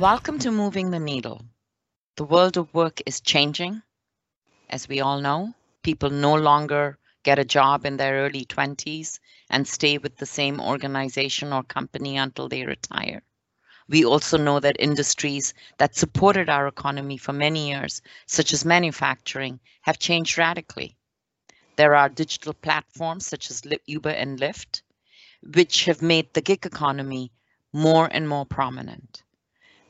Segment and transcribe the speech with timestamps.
[0.00, 1.40] Welcome to Moving the Needle.
[2.16, 3.80] The world of work is changing.
[4.68, 9.68] As we all know, people no longer get a job in their early 20s and
[9.68, 13.22] stay with the same organization or company until they retire.
[13.88, 19.60] We also know that industries that supported our economy for many years, such as manufacturing,
[19.82, 20.96] have changed radically.
[21.76, 24.82] There are digital platforms such as Uber and Lyft,
[25.54, 27.30] which have made the gig economy
[27.72, 29.23] more and more prominent.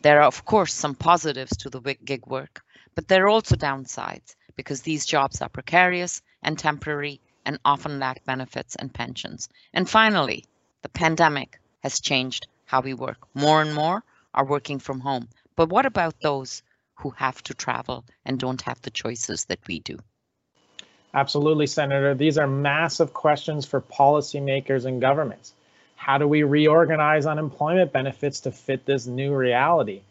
[0.04, 2.62] There are, of course, some positives to the gig work,
[2.94, 8.22] but there are also downsides because these jobs are precarious and temporary and often lack
[8.26, 9.48] benefits and pensions.
[9.72, 10.44] And finally,
[10.82, 13.16] the pandemic has changed how we work.
[13.32, 14.04] More and more
[14.34, 15.26] are working from home.
[15.56, 16.62] But what about those
[16.96, 19.98] who have to travel and don't have the choices that we do?
[21.14, 22.14] Absolutely, Senator.
[22.14, 25.54] These are massive questions for policymakers and governments.
[26.04, 30.02] How do we reorganize unemployment benefits to fit this new reality?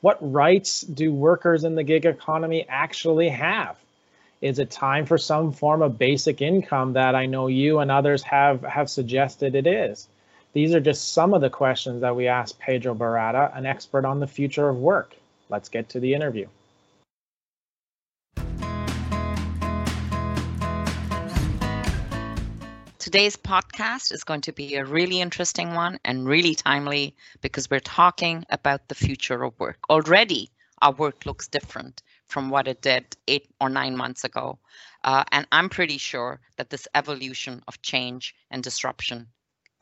[0.00, 3.76] What rights do workers in the gig economy actually have?
[4.40, 8.22] Is it time for some form of basic income that I know you and others
[8.22, 10.06] have, have suggested it is?
[10.52, 14.20] These are just some of the questions that we asked Pedro Barata, an expert on
[14.20, 15.16] the future of work.
[15.48, 16.46] Let's get to the interview.
[23.10, 27.80] Today's podcast is going to be a really interesting one and really timely because we're
[27.80, 29.78] talking about the future of work.
[29.90, 30.48] Already,
[30.80, 34.60] our work looks different from what it did eight or nine months ago.
[35.02, 39.26] Uh, and I'm pretty sure that this evolution of change and disruption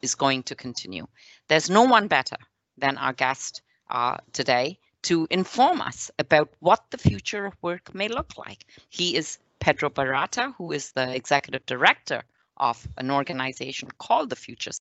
[0.00, 1.06] is going to continue.
[1.48, 2.38] There's no one better
[2.78, 8.08] than our guest uh, today to inform us about what the future of work may
[8.08, 8.64] look like.
[8.88, 12.22] He is Pedro Barata, who is the executive director
[12.58, 14.80] of an organization called the Futures.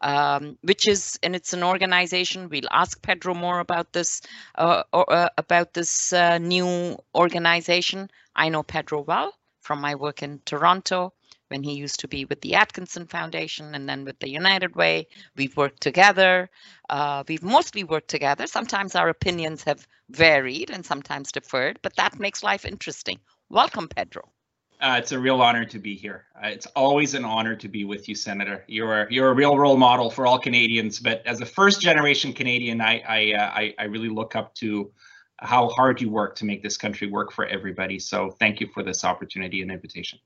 [0.00, 4.20] Um, which is and it's an organization we'll ask pedro more about this
[4.56, 8.10] uh, or, uh, about this uh, new organization.
[8.36, 9.32] I know pedro well
[9.62, 11.14] from my work in toronto
[11.48, 15.06] when he used to be with the atkinson foundation and then with the united way.
[15.36, 16.50] We've worked together
[16.90, 18.46] uh, we've mostly worked together.
[18.46, 23.20] Sometimes our opinions have varied and sometimes differed but that makes life interesting.
[23.48, 24.33] Welcome pedro
[24.84, 26.26] uh, it's a real honor to be here.
[26.36, 28.64] Uh, it's always an honor to be with you, Senator.
[28.68, 31.00] You're you're a real role model for all Canadians.
[31.00, 34.92] But as a first generation Canadian, I I, uh, I, I really look up to
[35.38, 37.98] how hard you work to make this country work for everybody.
[37.98, 40.18] So thank you for this opportunity and invitation.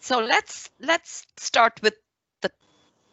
[0.00, 1.94] So let's let's start with
[2.40, 2.50] the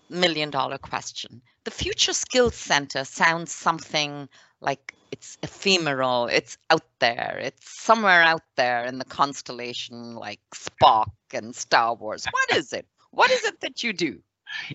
[0.10, 1.44] million dollar question.
[1.64, 4.28] The Future Skills Center sounds something
[4.64, 11.12] like it's ephemeral, it's out there, it's somewhere out there in the constellation like Spock
[11.34, 12.26] and Star Wars.
[12.26, 12.88] What is it?
[13.12, 14.20] What is it that you do?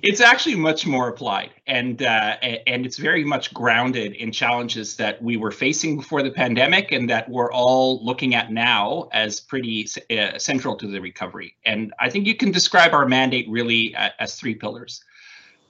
[0.03, 5.23] It's actually much more applied, and uh, and it's very much grounded in challenges that
[5.23, 9.89] we were facing before the pandemic, and that we're all looking at now as pretty
[10.11, 11.55] uh, central to the recovery.
[11.65, 15.05] And I think you can describe our mandate really uh, as three pillars.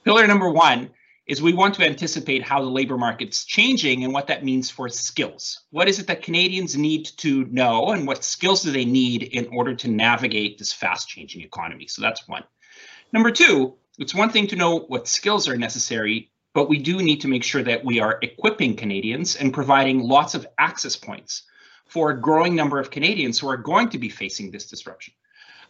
[0.04, 0.90] Pillar number one
[1.28, 4.88] is we want to anticipate how the labor market's changing and what that means for
[4.88, 5.60] skills.
[5.70, 9.46] What is it that Canadians need to know and what skills do they need in
[9.48, 11.86] order to navigate this fast changing economy?
[11.86, 12.44] So that's one.
[13.12, 17.20] Number two, it's one thing to know what skills are necessary, but we do need
[17.20, 21.42] to make sure that we are equipping Canadians and providing lots of access points
[21.86, 25.12] for a growing number of Canadians who are going to be facing this disruption.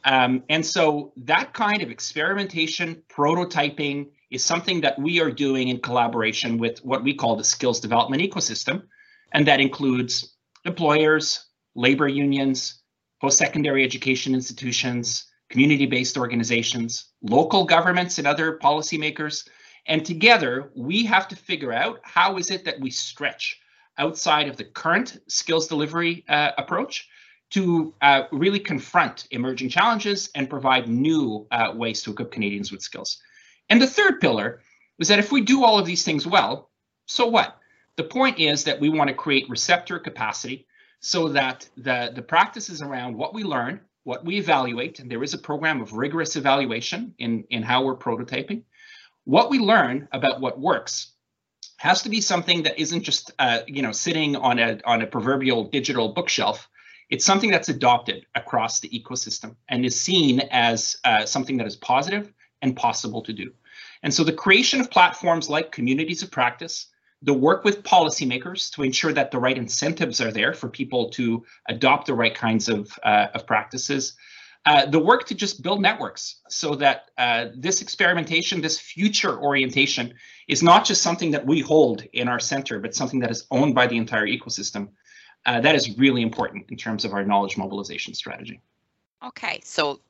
[0.04, 5.80] Um, and so that kind of experimentation, prototyping, is something that we are doing in
[5.80, 8.82] collaboration with what we call the skills development ecosystem.
[9.32, 12.82] And that includes employers, labor unions,
[13.20, 19.48] post-secondary education institutions, community-based organizations, local governments and other policymakers.
[19.86, 23.58] And together, we have to figure out how is it that we stretch
[23.96, 27.08] outside of the current skills delivery uh, approach
[27.50, 32.82] to uh, really confront emerging challenges and provide new uh, ways to equip Canadians with
[32.82, 33.22] skills.
[33.68, 34.60] And the third pillar
[34.98, 36.70] is that if we do all of these things well,
[37.06, 37.56] so what?
[37.96, 40.66] The point is that we want to create receptor capacity
[41.00, 45.34] so that the, the practices around what we learn, what we evaluate, and there is
[45.34, 48.62] a program of rigorous evaluation in, in how we're prototyping,
[49.24, 51.12] what we learn about what works
[51.78, 55.06] has to be something that isn't just uh, you know sitting on a on a
[55.06, 56.68] proverbial digital bookshelf.
[57.08, 61.76] It's something that's adopted across the ecosystem and is seen as uh, something that is
[61.76, 62.32] positive
[62.62, 63.52] and possible to do.
[64.02, 66.86] And so the creation of platforms like communities of practice,
[67.22, 71.44] the work with policymakers to ensure that the right incentives are there for people to
[71.68, 74.16] adopt the right kinds of, uh, of practices,
[74.66, 80.12] Uh, the work to just build networks so that uh, this experimentation, this future orientation,
[80.46, 83.74] is not just something that we hold in our center, but something that is owned
[83.74, 84.88] by the entire ecosystem.
[85.46, 88.60] Uh, that is really important in terms of our knowledge mobilization strategy.
[89.22, 90.00] Okay, so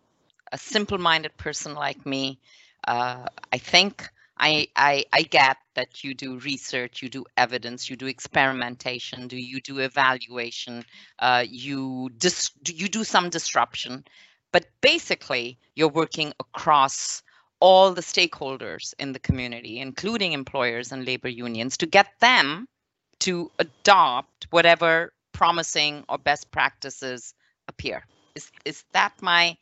[0.52, 2.38] a simple-minded person like me,
[2.86, 4.08] uh, I think
[4.38, 9.36] I, I, I get that you do research, you do evidence, you do experimentation, do
[9.36, 10.84] you do evaluation,
[11.18, 14.04] uh, you dis- you do some disruption,
[14.52, 17.22] but basically you're working across
[17.60, 22.68] all the stakeholders in the community, including employers and labor unions, to get them
[23.20, 27.34] to adopt whatever promising or best practices
[27.66, 28.04] appear.
[28.36, 29.56] Is is that my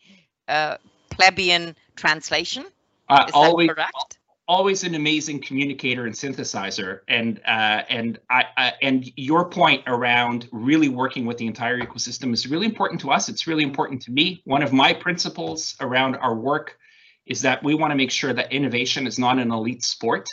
[0.48, 0.76] uh,
[1.10, 2.66] plebeian translation?
[3.08, 4.19] Uh, always, that correct?
[4.48, 10.48] always an amazing communicator and synthesizer and uh, and I, I, and your point around
[10.52, 14.12] really working with the entire ecosystem is really important to us it's really important to
[14.12, 16.78] me one of my principles around our work
[17.26, 20.28] is that we want to make sure that innovation is not an elite sport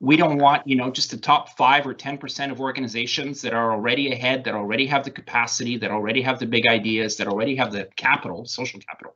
[0.00, 3.72] we don't want you know just the top 5 or 10% of organizations that are
[3.72, 7.56] already ahead that already have the capacity that already have the big ideas that already
[7.56, 9.14] have the capital social capital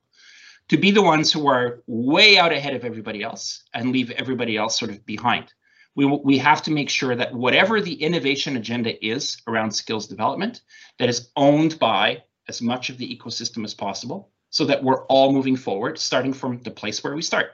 [0.68, 4.56] to be the ones who are way out ahead of everybody else and leave everybody
[4.56, 5.52] else sort of behind.
[5.94, 10.62] We, we have to make sure that whatever the innovation agenda is around skills development,
[10.98, 15.32] that is owned by as much of the ecosystem as possible so that we're all
[15.32, 17.52] moving forward, starting from the place where we start.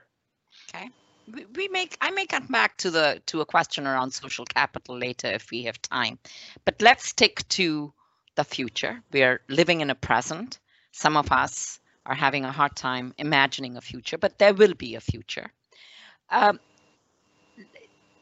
[0.74, 0.88] Okay.
[1.54, 5.28] We, make I may come back to the to a question around social capital later
[5.28, 6.18] if we have time.
[6.64, 7.92] But let's stick to
[8.34, 9.02] the future.
[9.12, 10.58] We are living in a present.
[10.92, 11.78] Some of us
[12.10, 15.48] are having a hard time imagining a future, but there will be a future.
[16.28, 16.58] Um,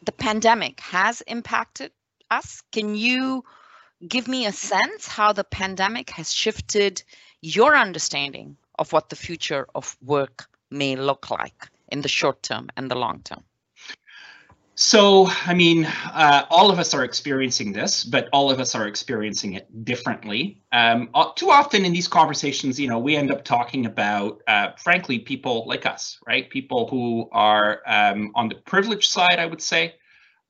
[0.04, 1.90] the pandemic has impacted
[2.30, 2.62] us.
[2.70, 3.44] Can you
[4.06, 7.02] give me a sense how the pandemic has shifted
[7.40, 12.68] your understanding of what the future of work may look like in the short term
[12.76, 13.42] and the long term?
[14.88, 18.86] So, I mean, uh, all of us are experiencing this, but all of us are
[18.86, 20.62] experiencing it differently.
[20.72, 24.70] Um, uh, too often in these conversations, you know, we end up talking about, uh,
[24.78, 26.48] frankly, people like us, right?
[26.48, 29.96] People who are um, on the privileged side, I would say,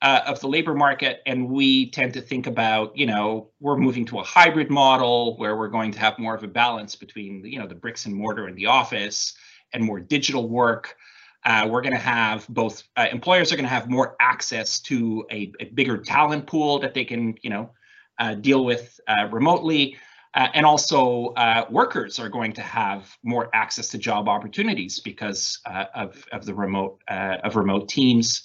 [0.03, 4.05] uh, of the labor market, and we tend to think about, you know, we're moving
[4.05, 7.59] to a hybrid model where we're going to have more of a balance between, you
[7.59, 9.35] know, the bricks and mortar in the office
[9.73, 10.97] and more digital work.
[11.45, 15.25] Uh, we're going to have both uh, employers are going to have more access to
[15.31, 17.71] a, a, bigger talent pool that they can, you know,
[18.19, 19.97] uh, deal with uh, remotely,
[20.35, 25.59] uh, and also uh, workers are going to have more access to job opportunities because
[25.95, 28.43] of of the remote of remote teams.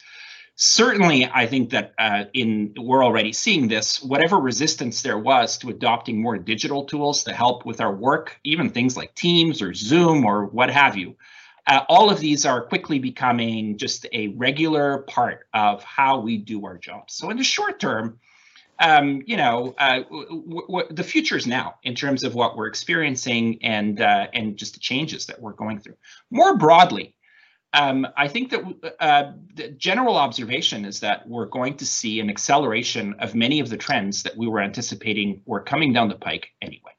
[0.55, 1.93] Certainly, I think that
[2.33, 4.01] in we're already seeing this.
[4.03, 8.69] Whatever resistance there was to adopting more digital tools to help with our work, even
[8.69, 11.15] things like Teams or Zoom or what have you.
[11.65, 16.65] Uh, all of these are quickly becoming just a regular part of how we do
[16.65, 17.13] our jobs.
[17.15, 18.19] So in the short term,
[18.79, 22.67] um, you know, uh, w- w- the future is now in terms of what we're
[22.67, 25.95] experiencing and uh, and just the changes that we're going through.
[26.31, 27.15] More broadly,
[27.73, 32.29] um, I think that uh, the general observation is that we're going to see an
[32.29, 36.49] acceleration of many of the trends that we were anticipating were coming down the pike
[36.61, 36.91] anyway.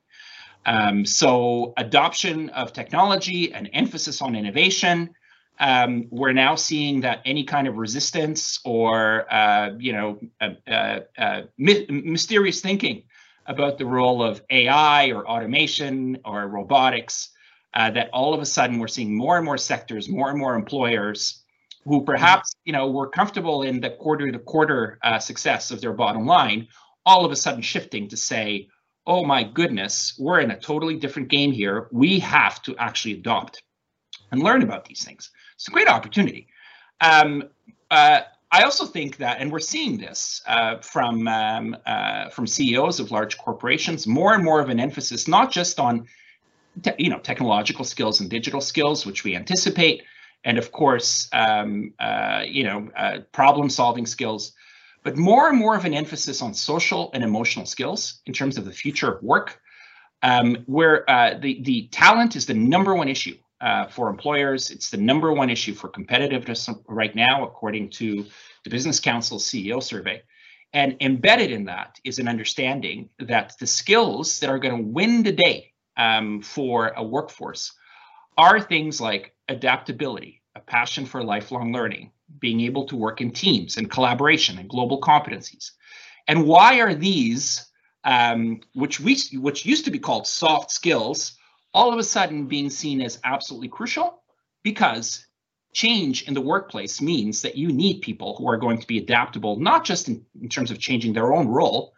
[0.66, 5.14] Um, so adoption of technology and emphasis on innovation.
[5.60, 11.00] Um, we're now seeing that any kind of resistance or uh, you know uh, uh,
[11.16, 13.04] uh my mysterious thinking
[13.46, 17.28] about the role of AI or automation or robotics,
[17.74, 20.54] uh, that all of a sudden we're seeing more and more sectors, more and more
[20.54, 21.42] employers
[21.84, 26.26] who perhaps you know were comfortable in the quarter to quarter success of their bottom
[26.26, 26.66] line,
[27.06, 28.68] all of a sudden shifting to say,
[29.06, 31.88] oh my goodness, we're in a totally different game here.
[31.92, 33.62] We have to actually adopt
[34.30, 35.30] and learn about these things.
[35.54, 36.48] It's a great opportunity.
[37.00, 37.44] Um,
[37.90, 43.00] uh, I also think that, and we're seeing this uh, from um, uh, from CEOs
[43.00, 46.06] of large corporations, more and more of an emphasis not just on
[46.98, 50.02] you know technological skills and digital skills, which we anticipate,
[50.44, 54.52] and of course um, uh, you know uh, problem solving skills,
[55.04, 58.64] but more and more of an emphasis on social and emotional skills in terms of
[58.64, 59.60] the future of work,
[60.22, 64.70] um, where uh, the, the talent is the number one issue uh, for employers.
[64.70, 68.24] It's the number one issue for competitiveness right now, according to
[68.64, 70.22] the Business Council CEO survey.
[70.72, 75.22] And embedded in that is an understanding that the skills that are going to win
[75.22, 77.72] the day um, for a workforce
[78.36, 83.76] are things like adaptability, a passion for lifelong learning, being able to work in teams
[83.76, 85.70] and collaboration and global competencies.
[86.26, 87.66] And why are these,
[88.04, 91.36] um, which we which used to be called soft skills,
[91.72, 94.22] all of a sudden being seen as absolutely crucial
[94.62, 95.26] because
[95.74, 99.58] change in the workplace means that you need people who are going to be adaptable,
[99.58, 101.92] not just in, in terms of changing their own role,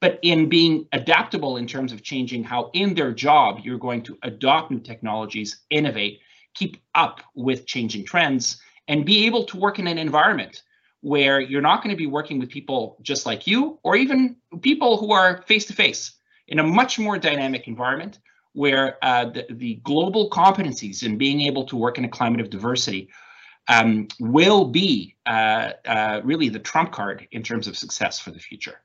[0.00, 4.18] but in being adaptable in terms of changing how in their job you're going to
[4.22, 6.20] adopt new technologies, innovate,
[6.54, 10.62] keep up with changing trends, and be able to work in an environment
[11.00, 14.96] where you're not going to be working with people just like you or even people
[14.96, 16.12] who are face to face
[16.48, 18.18] in a much more dynamic environment
[18.52, 22.50] where uh, the, the, global competencies in being able to work in a climate of
[22.50, 23.08] diversity
[23.68, 28.38] um, will be uh, uh, really the trump card in terms of success for the
[28.38, 28.80] future.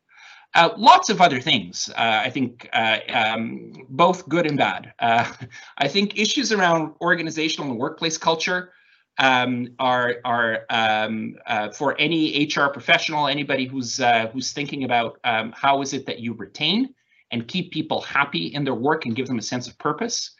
[0.55, 4.93] Uh, lots of other things, uh, I think, uh, um, both good and bad.
[4.99, 8.71] I think issues around organizational and workplace culture
[9.17, 15.19] um, are are um, uh, for any HR professional, anybody who's uh, who's thinking about
[15.23, 16.93] um, how is it that you retain
[17.31, 20.31] and keep people happy in their work and give them a sense of purpose.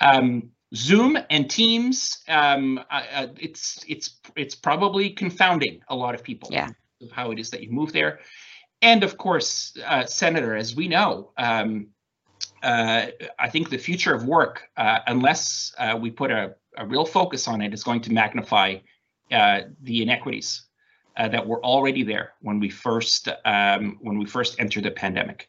[0.00, 6.48] Um, Zoom and Teams, um, uh, it's it's it's probably confounding a lot of people.
[6.52, 6.68] Yeah.
[7.00, 8.18] Of how it is that you move there,
[8.82, 11.30] and of course, uh, Senator, as we know.
[11.36, 11.88] Um,
[12.60, 13.06] uh,
[13.38, 17.60] I think the future of work, uh, unless we put a a real focus on
[17.60, 18.76] it is going to magnify
[19.30, 20.62] uh, the inequities
[21.16, 25.48] uh, that were already there when we first um, when we first entered the pandemic.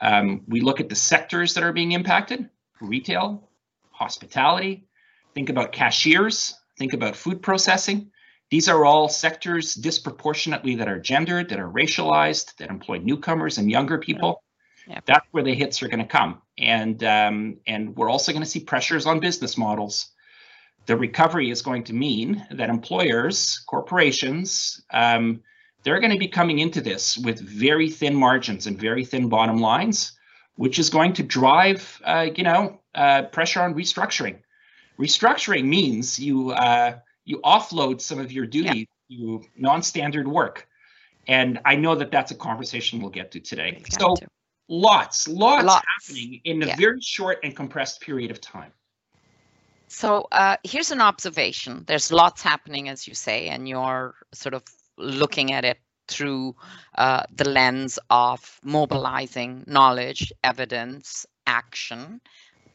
[0.00, 2.48] Um, we look at the sectors that are being impacted:
[2.80, 3.48] retail,
[3.90, 4.88] hospitality.
[5.34, 6.54] Think about cashiers.
[6.78, 8.10] Think about food processing.
[8.50, 13.70] These are all sectors disproportionately that are gendered, that are racialized, that employ newcomers and
[13.70, 14.42] younger people.
[15.06, 18.48] That's where the hits are going to come, and um, and we're also going to
[18.48, 20.13] see pressures on business models
[20.86, 25.42] the recovery is going to mean that employers, corporations, um,
[25.82, 29.58] they're going to be coming into this with very thin margins and very thin bottom
[29.58, 30.12] lines,
[30.56, 34.38] which is going to drive, uh, you know, uh, pressure on restructuring.
[34.98, 39.18] Restructuring means you uh, you offload some of your duty yeah.
[39.18, 40.68] to non-standard work,
[41.26, 43.82] and I know that that's a conversation we'll get to today.
[43.98, 44.26] so, to.
[44.68, 46.76] lots, lots, lots, happening in a yeah.
[46.76, 48.72] very short and compressed period of time.
[49.94, 51.84] So uh, here's an observation.
[51.86, 54.64] There's lots happening, as you say, and you're sort of
[54.98, 56.56] looking at it through
[56.98, 62.20] uh, the lens of mobilizing knowledge, evidence, action.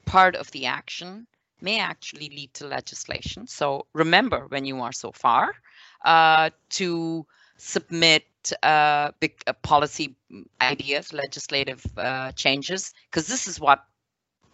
[0.06, 1.28] Part of the action
[1.60, 3.48] may actually lead to legislation.
[3.48, 5.56] So remember when you are so far
[6.06, 7.26] uh, to
[7.58, 8.24] submit
[8.64, 10.16] uh, big uh, policy
[10.62, 13.84] ideas, legislative uh, changes, because this is what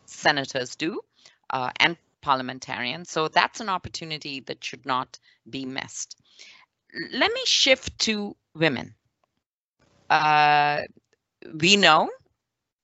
[0.07, 1.01] senators do,
[1.51, 1.95] uh, and
[2.25, 3.05] parliamentarian.
[3.05, 6.17] So that's an opportunity that should not be missed.
[7.13, 8.95] Let me shift to women.
[10.09, 10.81] Uh,
[11.61, 12.09] we know,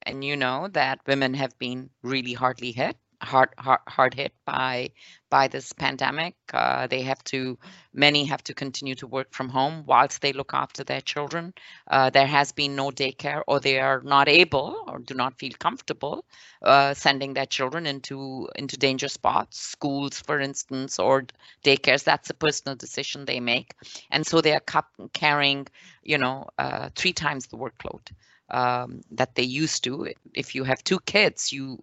[0.04, 4.92] and you know, that women have been really hardly hit hard, hard, hard hit by
[5.30, 6.36] by this pandemic.
[6.54, 7.58] Uh, they have to,
[7.94, 11.54] many have to continue to work from home whilst they look after their children.
[11.90, 15.54] Uh, there has been no daycare, or they are not able or do not feel
[15.58, 16.26] comfortable
[16.64, 21.26] uh, sending their children into into danger spots, schools, for instance, or
[21.64, 22.04] daycares.
[22.04, 23.74] That's a personal decision they make,
[24.12, 25.68] and so they are carrying,
[26.04, 28.12] you know, uh, three times the workload.
[28.50, 30.10] Um, that they used to.
[30.34, 31.82] If you have two kids, you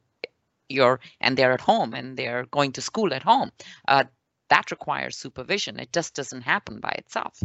[0.68, 3.50] you're and they're at home and they're going to school at home
[3.88, 4.04] uh,
[4.48, 7.42] that requires supervision it just doesn't happen by itself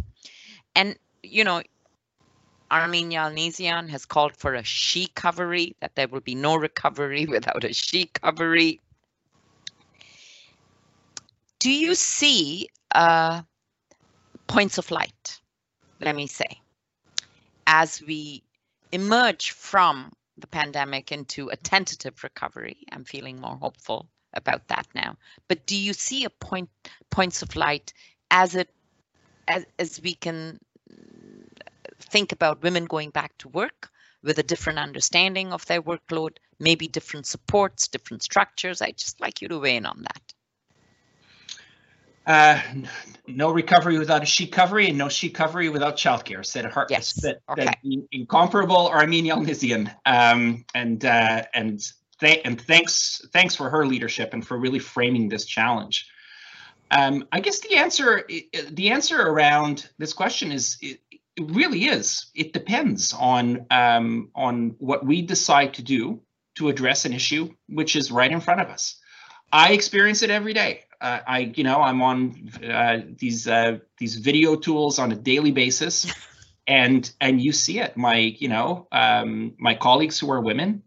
[0.74, 1.62] and you know
[2.70, 7.62] Armine Yalnizyan has called for a she recovery, that there will be no recovery without
[7.62, 8.80] a she recovery.
[11.60, 13.42] Do you see uh,
[14.46, 15.40] points of light,
[16.00, 16.60] let me say,
[17.66, 18.42] as we
[18.92, 22.78] emerge from the pandemic into a tentative recovery.
[22.92, 25.16] I'm feeling more hopeful about that now.
[25.48, 26.68] But do you see a point
[27.10, 27.92] points of light
[28.30, 28.70] as it
[29.48, 30.58] as as we can
[32.00, 33.90] think about women going back to work
[34.22, 38.82] with a different understanding of their workload, maybe different supports, different structures?
[38.82, 40.34] I'd just like you to weigh in on that.
[42.26, 42.60] Uh,
[43.26, 46.44] no recovery without a she recovery and no she recovery without childcare.
[46.44, 46.90] Said Hart.
[46.90, 47.14] Yes.
[47.20, 47.64] That, okay.
[47.64, 47.78] that
[48.12, 49.94] incomparable Armine Yalnizyan.
[50.06, 51.82] Um, and uh, and
[52.20, 56.08] th- and thanks thanks for her leadership and for really framing this challenge.
[56.90, 58.26] Um, I guess the answer
[58.70, 62.26] the answer around this question is it, it really is.
[62.34, 66.20] It depends on um, on what we decide to do
[66.56, 69.00] to address an issue which is right in front of us.
[69.52, 74.16] I experience it every day uh, I, you know, I'm on uh, these uh, these
[74.16, 76.12] video tools on a daily basis,
[76.66, 77.96] and and you see it.
[77.96, 80.82] My, you know, um, my colleagues who are women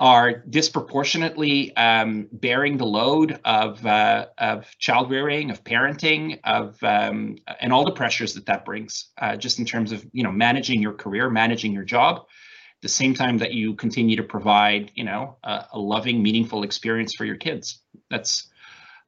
[0.00, 7.36] are disproportionately um, bearing the load of uh, of child rearing, of parenting, of um,
[7.60, 10.80] and all the pressures that that brings, uh, just in terms of you know managing
[10.80, 15.04] your career, managing your job, at the same time that you continue to provide you
[15.04, 17.82] know a, a loving, meaningful experience for your kids.
[18.08, 18.49] That's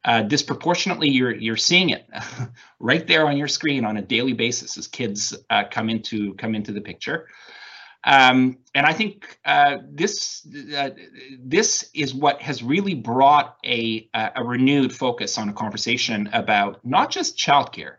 [0.04, 2.08] uh, disproportionately you're you're seeing it
[2.80, 6.54] right there on your screen on a daily basis as kids uh, come into come
[6.54, 7.28] into the picture.
[8.04, 10.44] Um, and I think uh, this
[10.76, 10.90] uh,
[11.38, 17.10] this is what has really brought a a renewed focus on a conversation about not
[17.10, 17.96] just childcare,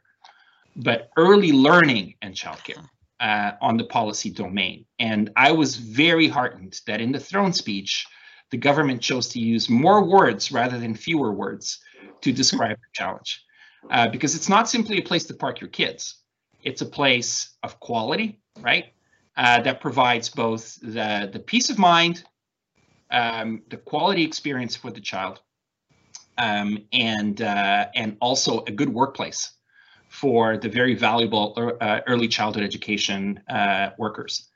[0.75, 2.85] but early learning and childcare
[3.21, 4.85] uh, on the policy domain.
[4.99, 8.05] And I was very heartened that in the throne speech,
[8.51, 11.79] the government chose to use more words rather than fewer words
[12.23, 13.41] to describe the challenge,
[13.89, 16.17] uh, because it's not simply a place to park your kids;
[16.63, 18.93] it's a place of quality, right?
[19.35, 22.23] uh, that provides both the, the peace of mind,
[23.11, 25.41] um, the quality experience for the child,
[26.37, 29.51] um, and uh, and also a good workplace
[30.09, 34.49] for the very valuable uh, early childhood education uh, workers.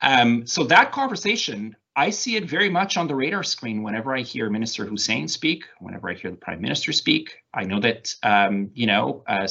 [0.00, 4.20] Um, so that conversation I see it very much on the radar screen whenever I
[4.20, 7.42] hear Minister Hussen speak, whenever I hear the Prime Minister speak.
[7.52, 9.48] I know that, um, you know, uh,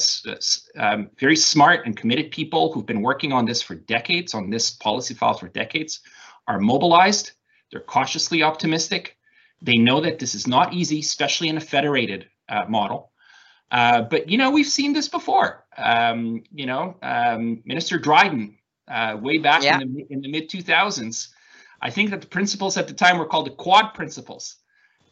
[0.78, 4.70] um, very smart and committed people who've been working on this for decades, on this
[4.70, 6.00] policy file for decades,
[6.46, 7.32] are mobilized.
[7.70, 9.18] They're cautiously optimistic.
[9.60, 13.12] They know that this is not easy, especially in a federated uh, model.
[13.70, 15.66] Uh, but, you know, we've seen this before.
[15.76, 18.56] Um, you know, um, Minister Dryden,
[18.90, 19.82] uh, way back yeah.
[19.82, 21.28] in the, in the mid 2000s,
[21.80, 24.56] I think that the principles at the time were called the Quad principles.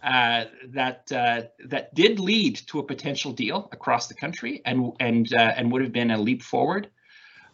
[0.03, 5.33] Uh, that uh, that did lead to a potential deal across the country and and
[5.35, 6.89] uh, and would have been a leap forward.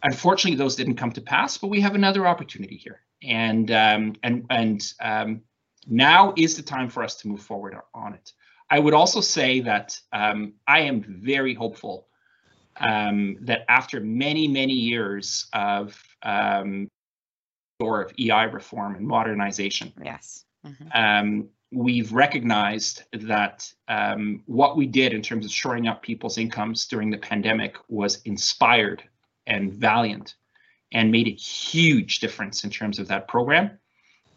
[0.03, 4.45] Unfortunately, those didn't come to pass, but we have another opportunity here, and um, and
[4.49, 5.41] and um,
[5.87, 8.33] now is the time for us to move forward on it.
[8.69, 12.07] I would also say that um, I am very hopeful
[12.79, 16.89] um, that after many many years of um,
[17.79, 19.93] door of EI reform and modernization.
[20.03, 20.45] Yes.
[20.65, 20.87] Mm-hmm.
[20.93, 26.85] Um, we've recognized that um, what we did in terms of shoring up people's incomes
[26.85, 29.03] during the pandemic was inspired
[29.47, 30.35] and valiant
[30.91, 33.71] and made a huge difference in terms of that program.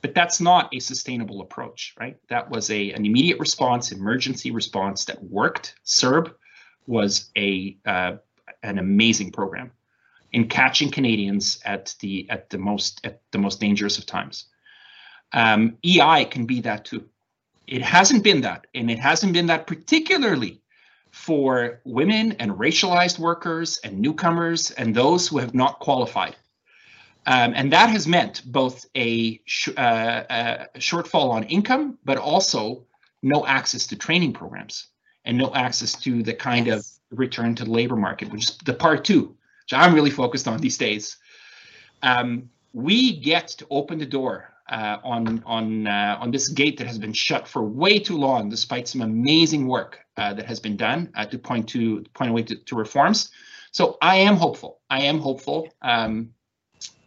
[0.03, 2.17] But that's not a sustainable approach, right?
[2.29, 5.75] That was a an immediate response, emergency response that worked.
[5.85, 6.33] CERB
[6.87, 8.17] was a uh,
[8.63, 9.73] an amazing program
[10.33, 14.47] in catching Canadians at the at the most at the most dangerous of times.
[15.33, 17.09] Um, EI can be that too.
[17.67, 20.61] It hasn't been that, and it hasn't been that particularly
[21.11, 26.37] for women and racialized workers and newcomers and those who have not qualified.
[27.27, 32.85] Um, and that has meant both a, sh- uh, a, shortfall on income, but also
[33.23, 34.89] no access to training programs
[35.25, 37.01] and no access to the kind yes.
[37.11, 39.37] of return to the labor market, which is the part two
[39.67, 41.17] which I'm really focused on these days.
[42.03, 46.87] Um, we get to open the door uh, on on uh, on this gate that
[46.87, 50.77] has been shut for way too long, despite some amazing work uh, that has been
[50.77, 53.31] done uh, to point to point away to, to, reforms.
[53.73, 54.81] So I am hopeful.
[54.89, 55.69] I am hopeful.
[55.83, 56.33] Um,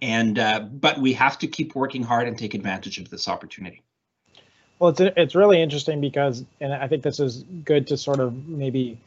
[0.01, 3.83] and uh, but we have to keep working hard and take advantage of this opportunity.
[4.79, 8.47] Well, it's it's really interesting because, and I think this is good to sort of
[8.47, 8.99] maybe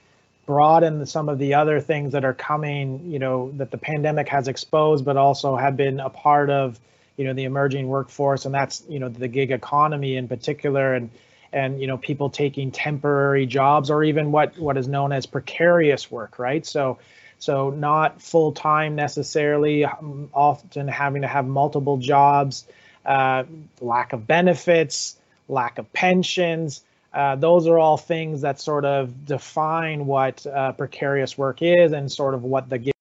[0.46, 4.48] broaden some of the other things that are coming, you know, that the pandemic has
[4.48, 6.78] exposed, but also have been a part of,
[7.16, 11.11] you know, the emerging workforce, and that's, you know, the gig economy in particular, and
[11.52, 16.11] and you know, people taking temporary jobs or even what what is known as precarious
[16.11, 16.66] work, right?
[16.66, 16.98] So.
[17.38, 22.64] So not full time necessarily, um, often having to have multiple jobs,
[23.05, 23.42] uh,
[23.81, 25.16] lack of benefits,
[25.48, 31.37] lack of pensions, uh, those are all things that sort of define what uh, precarious
[31.37, 32.94] work is and sort of what the gig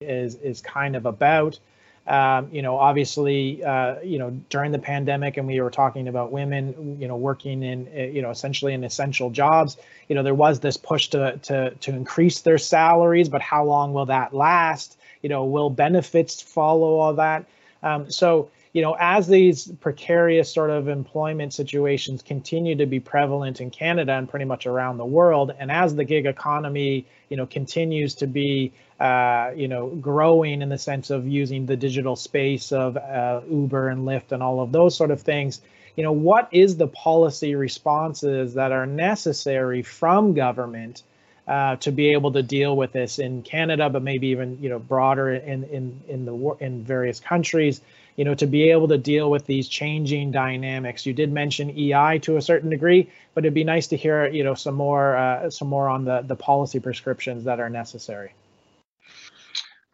[0.00, 1.58] is is kind of about.
[2.06, 6.30] Um, you know, obviously, uh, you know, during the pandemic, and we were talking about
[6.30, 9.78] women, you know, working in, uh, you know, essentially in essential jobs.
[10.08, 13.94] You know, there was this push to to to increase their salaries, but how long
[13.94, 14.98] will that last?
[15.22, 17.46] You know, will benefits follow all that?
[17.82, 23.60] Um, so you know, as these precarious sort of employment situations continue to be prevalent
[23.60, 27.46] in Canada and pretty much around the world, and as the gig economy, you know,
[27.46, 32.72] continues to be, uh, you know, growing in the sense of using the digital space
[32.72, 35.60] of uh, Uber and Lyft and all of those sort of things,
[35.94, 41.04] you know, what is the policy responses that are necessary from government
[41.46, 44.78] uh, to be able to deal with this in Canada, but maybe even you know
[44.78, 47.80] broader in in in the in various countries
[48.16, 51.04] you know, to be able to deal with these changing dynamics.
[51.04, 54.44] You did mention EI to a certain degree, but it'd be nice to hear, you
[54.44, 58.32] know, some more uh, some more on the the policy prescriptions that are necessary.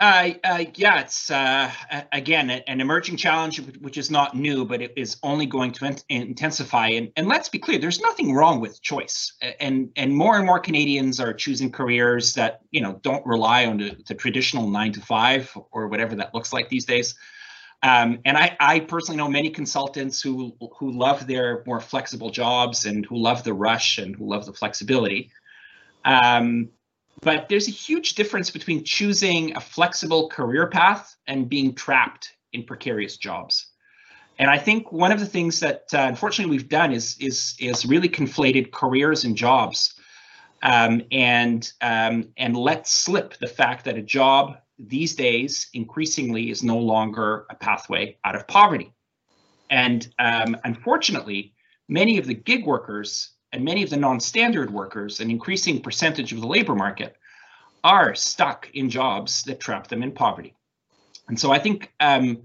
[0.01, 1.71] Uh, uh, yeah, it's uh,
[2.13, 6.89] again an emerging challenge, which is not new, but it is only going to intensify.
[6.89, 9.35] And, and let's be clear, there's nothing wrong with choice.
[9.61, 13.77] And and more and more Canadians are choosing careers that you know don't rely on
[13.77, 17.15] the, the traditional nine to five or whatever that looks like these days.
[17.83, 22.87] Um, and I, I personally know many consultants who who love their more flexible jobs
[22.87, 25.31] and who love the rush and who love the flexibility.
[26.07, 26.71] Um,
[27.21, 32.65] but there's a huge difference between choosing a flexible career path and being trapped in
[32.65, 33.67] precarious jobs.
[34.39, 37.85] And I think one of the things that uh, unfortunately we've done is is is
[37.85, 39.95] really conflated careers and jobs,
[40.63, 46.63] um, and um, and let slip the fact that a job these days increasingly is
[46.63, 48.95] no longer a pathway out of poverty.
[49.69, 51.53] And um, unfortunately,
[51.87, 56.41] many of the gig workers and many of the non-standard workers, an increasing percentage of
[56.41, 57.17] the labor market,
[57.83, 60.55] are stuck in jobs that trap them in poverty.
[61.29, 62.43] And so I think um,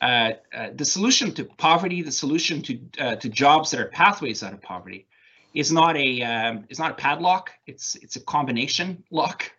[0.00, 4.42] uh, uh, the solution to poverty, the solution to uh, to jobs that are pathways
[4.42, 5.06] out of poverty,
[5.54, 7.50] is not a um, is not a padlock.
[7.66, 9.50] It's it's a combination lock,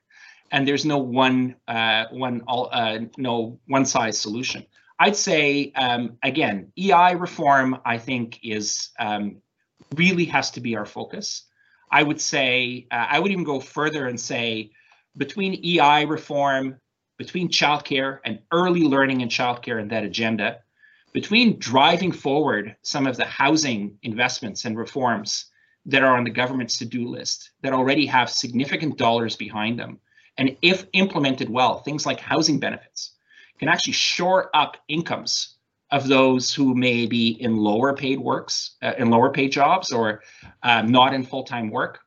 [0.51, 4.65] and there's no one uh, one all uh, no one size solution.
[4.99, 9.37] I'd say um, again, EI reform I think is um,
[9.95, 11.43] really has to be our focus.
[11.89, 14.71] I would say, uh, I would even go further and say
[15.15, 16.79] between EI reform,
[17.17, 20.59] between childcare and early learning in childcare and that agenda,
[21.13, 25.45] between driving forward some of the housing investments and reforms
[25.85, 29.99] that are on the government's to-do list that already have significant dollars behind them,
[30.37, 33.13] and if implemented well, things like housing benefits
[33.57, 35.56] can actually shore up incomes
[35.91, 40.21] of those who may be in lower paid works, uh, in lower paid jobs, or
[40.63, 41.99] um, not in full time work.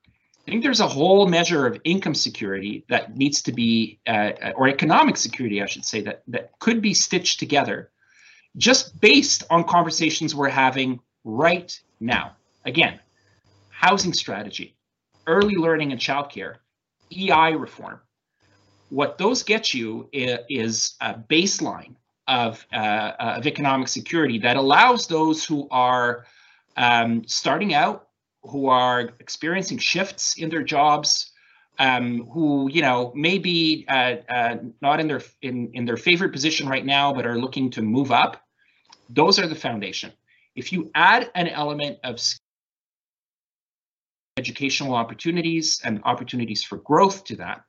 [0.47, 4.69] I think there's a whole measure of income security that needs to be, uh, or
[4.69, 7.91] economic security, I should say, that that could be stitched together,
[8.57, 12.37] just based on conversations we're having right now.
[12.65, 12.99] Again,
[13.69, 14.77] housing strategy,
[15.27, 16.57] early learning and childcare,
[17.17, 18.01] EI reform.
[18.91, 21.95] What those get you is a baseline
[22.31, 26.27] of, uh, of economic security that allows those who are
[26.77, 28.07] um, starting out,
[28.45, 31.33] who are experiencing shifts in their jobs,
[31.81, 36.33] um, who you know may be uh, uh, not in their in, in their favorite
[36.33, 38.41] position right now, but are looking to move up.
[39.09, 40.13] Those are the foundation.
[40.55, 42.21] If you add an element of
[44.37, 47.65] educational opportunities and opportunities for growth to that,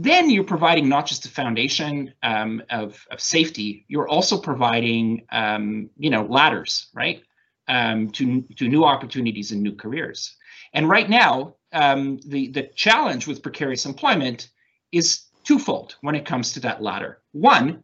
[0.00, 5.90] then you're providing not just a foundation um, of, of safety, you're also providing, um,
[5.96, 7.24] you know, ladders, right,
[7.66, 10.36] um, to, to new opportunities and new careers.
[10.72, 14.50] And right now, um, the, the challenge with precarious employment
[14.92, 17.18] is twofold when it comes to that ladder.
[17.32, 17.82] One,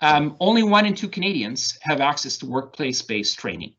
[0.00, 3.74] um, only one in two Canadians have access to workplace-based training.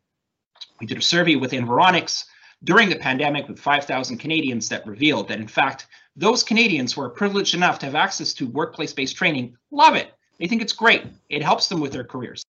[0.79, 2.23] We did a survey with Environics
[2.63, 7.09] during the pandemic with 5,000 Canadians that revealed that, in fact, those Canadians who are
[7.09, 10.13] privileged enough to have access to workplace based training love it.
[10.39, 11.05] They think it's great.
[11.29, 12.43] It helps them with their careers.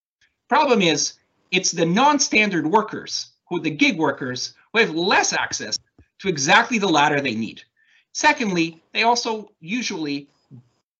[0.48, 1.14] Problem is,
[1.50, 5.78] it's the non standard workers, who the gig workers, who have less access
[6.20, 7.62] to exactly the ladder they need.
[8.12, 10.28] Secondly, they also usually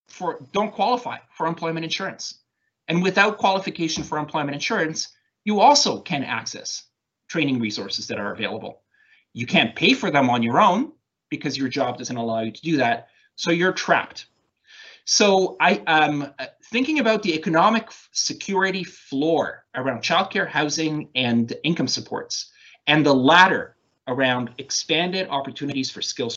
[0.09, 2.41] for don't qualify for employment insurance.
[2.89, 5.09] And without qualification for employment insurance,
[5.45, 6.85] you also can access
[7.29, 8.83] training resources that are available.
[9.33, 10.93] You can't pay for them on your own,
[11.31, 13.09] because your job doesn't allow you to do that.
[13.37, 14.27] So you're trapped.
[15.05, 16.35] So I am um,
[16.71, 22.51] thinking about the economic security floor around childcare, housing, and income supports,
[22.87, 23.77] and the ladder
[24.09, 26.37] around expanded opportunities for skills.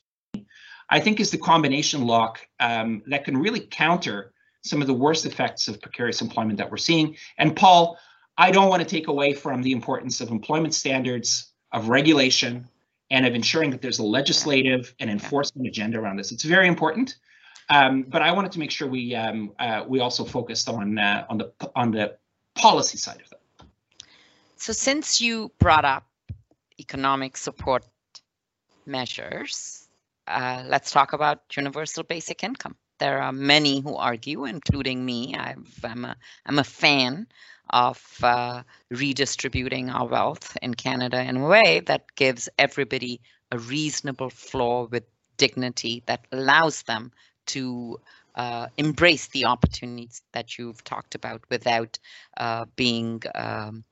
[0.89, 5.25] I think is the combination lock um, that can really counter some of the worst
[5.25, 7.15] effects of precarious employment that we're seeing.
[7.37, 7.97] And Paul,
[8.37, 12.67] I don't want to take away from the importance of employment standards, of regulation,
[13.09, 16.31] and of ensuring that there's a legislative and enforcement agenda around this.
[16.31, 17.15] It's very important.
[17.69, 21.25] Um, but I wanted to make sure we um, uh, we also focused on uh,
[21.29, 22.15] on the on the
[22.55, 23.67] policy side of that.
[24.55, 26.05] So since you brought up
[26.79, 27.85] economic support
[28.85, 29.87] measures,
[30.27, 32.75] uh, let's talk about universal basic income.
[32.99, 35.35] There are many who argue, including me.
[35.35, 36.15] i am a
[36.45, 37.27] I'm a fan
[37.69, 44.29] of uh, redistributing our wealth in Canada in a way that gives everybody a reasonable
[44.29, 45.03] floor with
[45.37, 47.11] dignity that allows them
[47.47, 47.99] to
[48.35, 51.97] uh, embrace the opportunities that you've talked about without
[52.37, 53.83] uh, being um,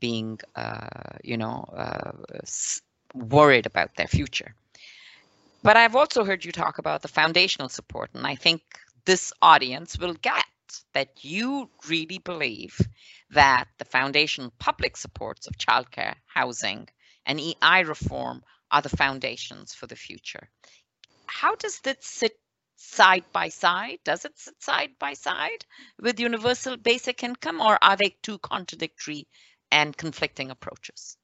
[0.00, 0.88] being uh,
[1.22, 2.12] you know uh,
[3.14, 4.54] worried about their future.
[5.62, 8.62] But I've also heard you talk about the foundational support, and I think
[9.06, 10.44] this audience will get
[10.92, 12.78] that you really believe
[13.34, 16.88] that the foundation public supports of childcare, housing,
[17.26, 20.48] and EI reform are the foundations for the future.
[21.26, 22.32] How does this sit
[22.76, 23.98] side by side?
[24.04, 25.64] Does it sit side by side
[26.00, 29.26] with universal basic income, or are they two contradictory
[29.70, 31.16] and conflicting approaches?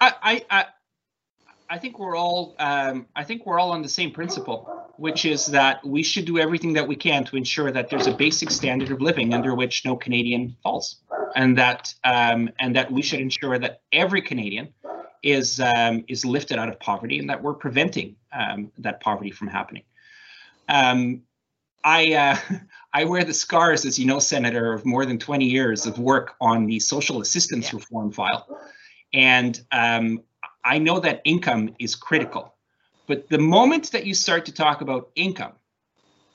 [0.00, 0.66] I, I,
[1.70, 5.46] I think we're all um, I think we're all on the same principle, which is
[5.46, 8.90] that we should do everything that we can to ensure that there's a basic standard
[8.90, 10.96] of living under which no Canadian falls,
[11.34, 14.72] and that um, and that we should ensure that every Canadian
[15.22, 19.48] is um, is lifted out of poverty, and that we're preventing um, that poverty from
[19.48, 19.82] happening.
[20.68, 21.22] Um,
[21.82, 22.36] I uh,
[22.92, 26.34] I wear the scars, as you know, Senator, of more than 20 years of work
[26.40, 27.78] on the social assistance yeah.
[27.78, 28.46] reform file,
[29.12, 30.22] and um,
[30.64, 32.53] I know that income is critical.
[33.06, 35.52] But the moment that you start to talk about income,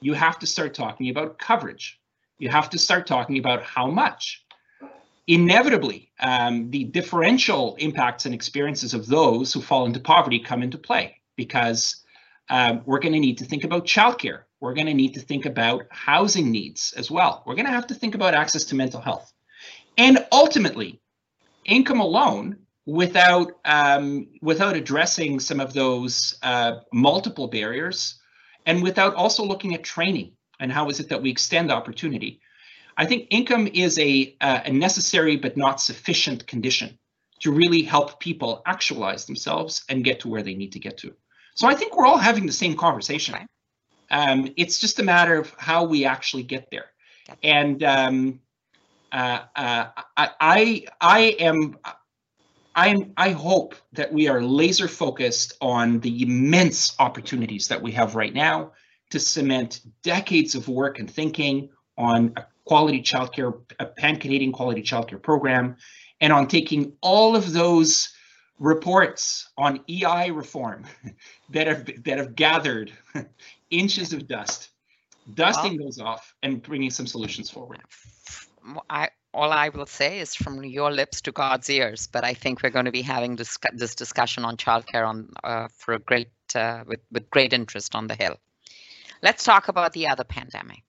[0.01, 1.99] you have to start talking about coverage.
[2.37, 4.45] You have to start talking about how much.
[5.27, 10.77] Inevitably, um, the differential impacts and experiences of those who fall into poverty come into
[10.77, 12.03] play because
[12.49, 14.43] um, we're going to need to think about childcare.
[14.59, 17.43] We're going to need to think about housing needs as well.
[17.45, 19.31] We're going to have to think about access to mental health.
[19.97, 20.99] And ultimately,
[21.65, 22.57] income alone
[22.89, 28.19] without um, without addressing some of those uh, multiple barriers
[28.65, 32.41] and without also looking at training and how is it that we extend opportunity.
[32.97, 36.99] I think income is a, uh, a necessary but not sufficient condition
[37.39, 41.13] to really help people actualize themselves and get to where they need to get to.
[41.55, 43.35] So I think we're all having the same conversation.
[44.11, 46.87] Um, it's just a matter of how we actually get there.
[47.41, 48.41] And um,
[49.11, 51.77] uh, uh, I, I, I am
[52.79, 58.15] I, I hope that we are laser focused on the immense opportunities that we have
[58.15, 58.71] right now
[59.09, 65.21] to cement decades of work and thinking on a quality childcare, a pan-Canadian quality childcare
[65.21, 65.75] program,
[66.21, 68.13] and on taking all of those
[68.59, 70.85] reports on EI reform
[71.49, 72.93] that have that have gathered
[73.69, 74.69] inches of dust,
[75.33, 77.81] dusting well, those off and bringing some solutions forward.
[78.89, 82.07] I all I will say is from your lips to God's ears.
[82.07, 85.67] But I think we're going to be having this, this discussion on childcare on uh,
[85.75, 88.37] for a great uh, with with great interest on the Hill.
[89.21, 90.83] Let's talk about the other pandemic.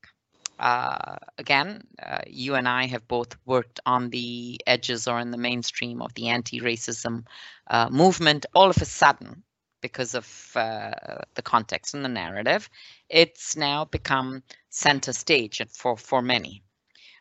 [0.59, 5.38] Uh, again, uh, you and I have both worked on the edges or in the
[5.38, 7.24] mainstream of the anti-racism
[7.68, 8.44] uh, movement.
[8.55, 9.42] All of a sudden,
[9.81, 10.92] because of uh,
[11.35, 12.68] the context and the narrative,
[13.09, 16.62] it's now become center stage for for many.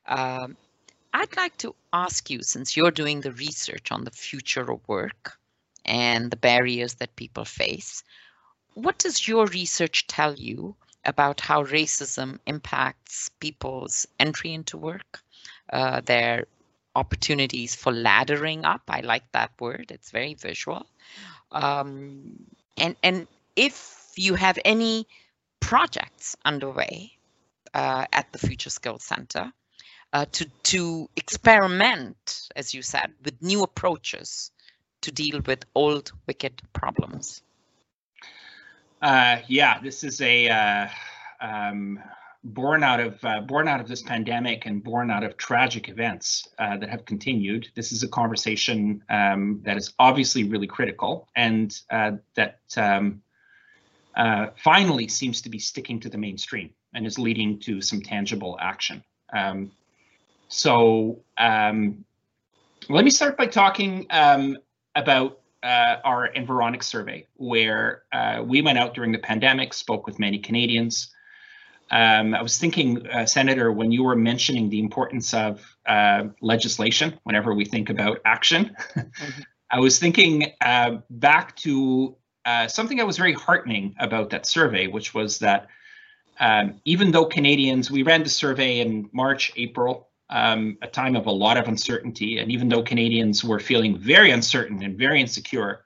[0.06, 0.58] Um,
[1.14, 5.38] I'd like to ask you, since you're doing the research on the future of work
[5.86, 8.04] and the barriers that people face,
[8.76, 15.22] what does your research tell you about how racism impacts people's entry into work,
[15.74, 16.46] uh, their
[16.96, 18.84] opportunities for laddering up?
[18.88, 20.86] I like that word, it's very visual.
[21.52, 22.46] Um,
[22.78, 25.08] and, and if you have any
[25.60, 27.12] projects underway
[27.74, 29.52] uh, at the Future Skills Center
[30.14, 34.52] uh, to to experiment, as you said, with new approaches
[35.02, 37.42] to deal with old wicked problems.
[39.02, 40.88] Uh, yeah, this is a uh,
[41.40, 42.00] um,
[42.44, 46.48] born out of uh, born out of this pandemic and born out of tragic events
[46.58, 47.70] uh, that have continued.
[47.76, 53.22] This is a conversation um, that is obviously really critical and uh, that um,
[54.16, 58.58] uh, finally seems to be sticking to the mainstream and is leading to some tangible
[58.60, 59.04] action.
[59.32, 59.72] Um,
[60.50, 62.04] so um,
[62.90, 64.58] let me start by talking um,
[64.96, 70.20] about uh, our Environics survey, where uh, we went out during the pandemic, spoke with
[70.20, 71.14] many Canadians.
[71.92, 77.20] Um, I was thinking, uh, Senator, when you were mentioning the importance of uh, legislation,
[77.24, 79.42] whenever we think about action, mm-hmm.
[79.72, 84.88] I was thinking uh, back to uh, something that was very heartening about that survey,
[84.88, 85.68] which was that
[86.40, 91.26] um, even though Canadians, we ran the survey in March, April um, a time of
[91.28, 92.40] a lot of uncertainty.
[92.40, 95.82] And even though Canadians were feeling very uncertain and very insecure,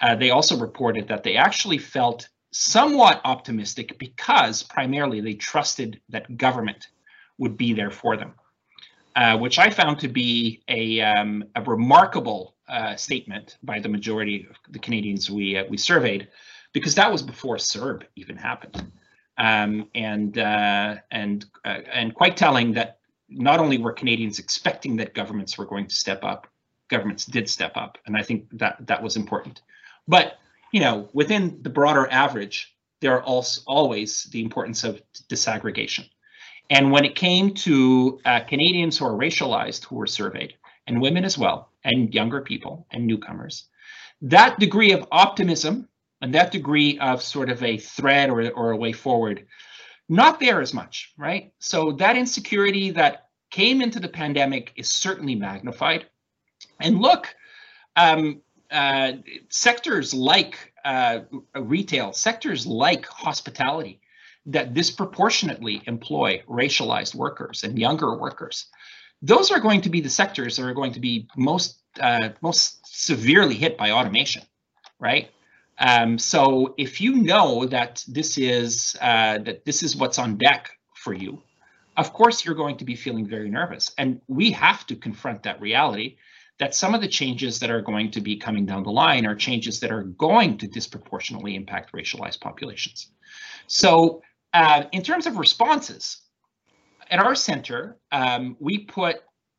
[0.00, 6.36] uh, they also reported that they actually felt somewhat optimistic because primarily they trusted that
[6.36, 6.88] government
[7.38, 8.34] would be there for them,
[9.16, 14.46] uh, which I found to be a, um, a remarkable uh, statement by the majority
[14.50, 16.28] of the Canadians we uh, we surveyed,
[16.72, 18.90] because that was before CERB even happened.
[19.38, 22.98] um, and uh, and uh, and quite telling that
[23.34, 26.46] not only were Canadians expecting that governments were going to step up,
[26.88, 29.62] governments did step up, and I think that that was important.
[30.06, 30.38] But
[30.72, 36.08] you know, within the broader average, there are also always the importance of disaggregation.
[36.70, 40.54] And when it came to uh, Canadians who are racialized who were surveyed,
[40.86, 43.66] and women as well, and younger people and newcomers,
[44.22, 45.88] that degree of optimism
[46.22, 49.46] and that degree of sort of a thread or, or a way forward,
[50.08, 51.52] not there as much, right?
[51.58, 56.06] So that insecurity that came into the pandemic is certainly magnified.
[56.80, 57.34] And look,
[57.96, 59.12] um, uh,
[59.50, 61.20] sectors like uh,
[61.54, 64.00] retail, sectors like hospitality,
[64.46, 68.66] that disproportionately employ racialized workers and younger workers,
[69.20, 72.80] those are going to be the sectors that are going to be most uh, most
[72.84, 74.42] severely hit by automation,
[74.98, 75.30] right?
[75.82, 80.70] Um, so if you know that this is uh, that this is what's on deck
[80.94, 81.42] for you,
[81.96, 85.60] of course you're going to be feeling very nervous, and we have to confront that
[85.60, 86.16] reality
[86.58, 89.34] that some of the changes that are going to be coming down the line are
[89.34, 93.10] changes that are going to disproportionately impact racialized populations.
[93.66, 94.22] So
[94.54, 96.20] uh, in terms of responses,
[97.10, 99.16] at our center, um, we put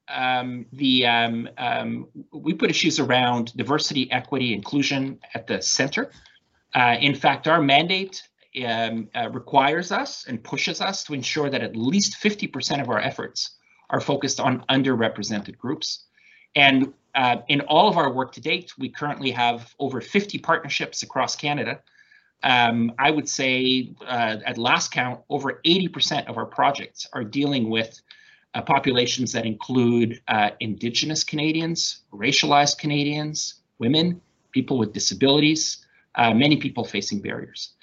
[0.07, 6.11] um, the um, um, we put issues around diversity, equity, inclusion at the center.
[6.75, 8.21] Uh, in fact, our mandate
[8.65, 12.99] um, uh, requires us and pushes us to ensure that at least 50% of our
[12.99, 13.57] efforts
[13.89, 16.05] are focused on underrepresented groups.
[16.55, 21.03] And uh, in all of our work to date, we currently have over 50 partnerships
[21.03, 21.79] across Canada.
[22.41, 27.69] Um, I would say uh, at last count, over 80% of our projects are dealing
[27.69, 28.01] with
[28.53, 35.85] uh, populations that include uh, Indigenous Canadians, racialized Canadians, women, people with disabilities,
[36.15, 37.73] uh, many people facing barriers.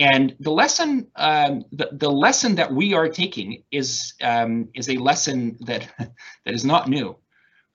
[0.00, 4.96] And the lesson, um, the, the lesson that we are taking is um, is a
[4.96, 7.16] lesson that that is not new,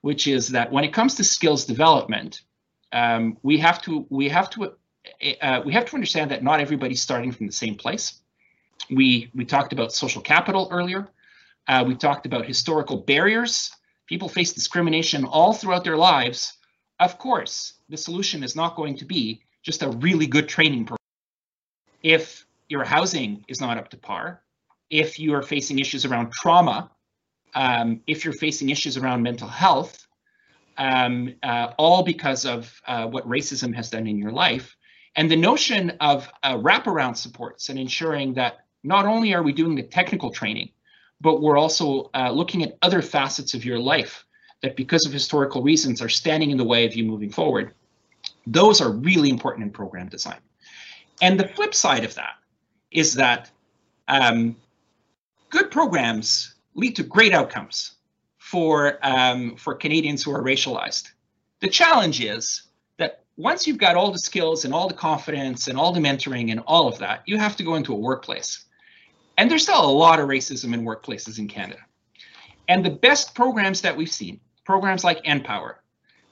[0.01, 2.41] which is that when it comes to skills development,
[2.91, 4.73] um, we have to we have to
[5.41, 8.19] uh, we have to understand that not everybody's starting from the same place.
[8.89, 11.07] We we talked about social capital earlier.
[11.69, 13.71] Uh, we talked about historical barriers.
[14.07, 16.57] People face discrimination all throughout their lives.
[16.99, 20.97] Of course, the solution is not going to be just a really good training program.
[22.01, 24.41] If your housing is not up to par,
[24.89, 26.89] if you are facing issues around trauma,
[27.53, 30.07] um, if you're facing issues around mental health,
[30.77, 34.75] um, uh, all because of uh, what racism has done in your life,
[35.15, 39.75] and the notion of uh, wraparound supports and ensuring that not only are we doing
[39.75, 40.71] the technical training,
[41.21, 44.25] but we're also uh, looking at other facets of your life
[44.61, 47.73] that because of historical reasons are standing in the way of you moving forward.
[48.45, 50.39] Those are really important in program design.
[51.21, 52.35] And the flip side of that
[52.91, 53.51] is that
[54.07, 54.55] um,
[55.49, 57.95] good programs lead to great outcomes
[58.37, 61.11] for, um, for Canadians who are racialized.
[61.59, 62.63] The challenge is
[62.97, 66.51] that once you've got all the skills and all the confidence and all the mentoring
[66.51, 68.65] and all of that, you have to go into a workplace.
[69.39, 71.79] And there's still a lot of racism in workplaces in Canada.
[72.67, 75.75] And the best programs that we've seen, programs like NPower,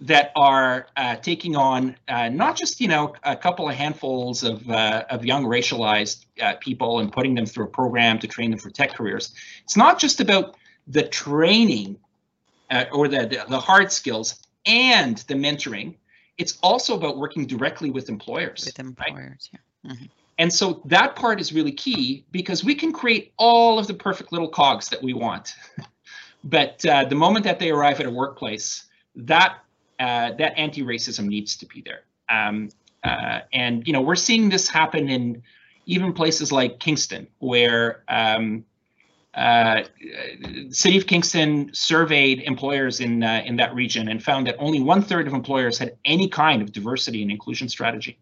[0.01, 4.69] that are uh, taking on uh, not just you know a couple of handfuls of
[4.69, 8.59] uh, of young racialized uh, people and putting them through a program to train them
[8.59, 9.33] for tech careers.
[9.63, 11.97] It's not just about the training
[12.69, 15.95] uh, or the, the hard skills and the mentoring.
[16.37, 18.65] It's also about working directly with employers.
[18.65, 19.61] With employers, right?
[19.83, 19.91] yeah.
[19.91, 20.05] Mm-hmm.
[20.37, 24.31] And so that part is really key because we can create all of the perfect
[24.31, 25.55] little cogs that we want.
[26.43, 29.57] but uh, the moment that they arrive at a workplace, that
[29.99, 32.01] uh, that anti-racism needs to be there.
[32.29, 32.69] Um,
[33.03, 35.41] uh, and you know we're seeing this happen in
[35.87, 38.63] even places like Kingston, where um,
[39.33, 39.83] uh,
[40.69, 45.01] City of Kingston surveyed employers in uh, in that region and found that only one
[45.01, 48.19] third of employers had any kind of diversity and inclusion strategy.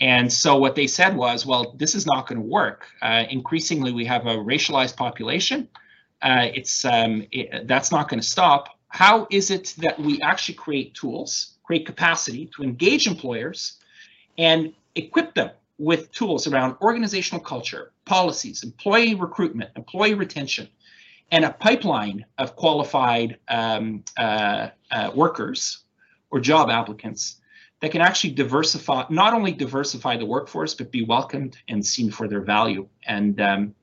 [0.00, 2.86] And so what they said was, well, this is not going to work.
[3.00, 5.68] Uh, increasingly, we have a racialized population.
[6.20, 8.78] Uh, it's um, it, that's not going to stop.
[8.88, 13.78] How is it that we actually create tools, create capacity to engage employers,
[14.38, 20.68] and equip them with tools around organizational culture, policies, employee recruitment, employee retention,
[21.30, 25.84] and a pipeline of qualified um, uh, uh workers
[26.30, 27.40] or job applicants
[27.84, 32.26] that can actually diversify, not only diversify the workforce, but be welcomed and seen for
[32.26, 32.88] their value.
[33.06, 33.74] And um,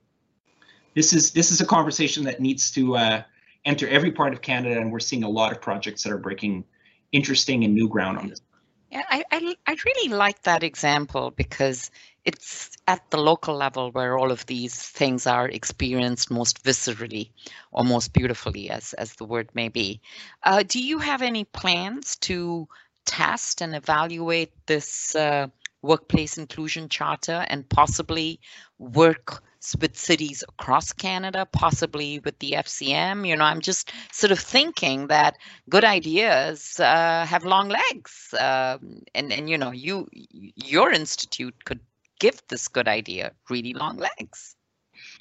[0.96, 3.22] this is this is a conversation that needs to uh,
[3.64, 6.64] enter every part of Canada, and we're seeing a lot of projects that are breaking
[7.12, 8.42] interesting and new ground on this.
[8.90, 11.92] Yeah, I, I, I really like that example because
[12.26, 17.30] it's at the local level where all of these things are experienced most viscerally
[17.72, 20.02] or most beautifully, as, as the word may be.
[20.44, 22.68] Uh, do you have any plans to
[23.06, 25.48] test and evaluate this uh,
[25.82, 28.40] workplace inclusion charter and possibly
[28.78, 29.44] work
[29.80, 33.28] with cities across Canada, possibly with the FCM.
[33.28, 35.38] You know, I'm just sort of thinking that
[35.70, 38.78] good ideas uh, have long legs, uh,
[39.14, 41.80] and and you know, you your institute could
[42.20, 44.56] give this good idea really long legs.